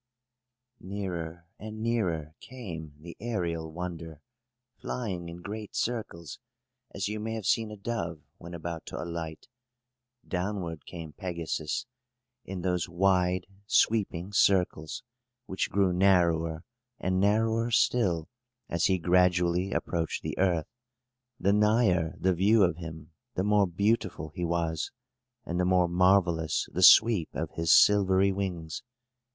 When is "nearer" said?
0.79-1.45, 1.83-2.33